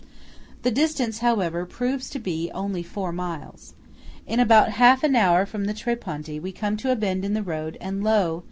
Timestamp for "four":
2.81-3.11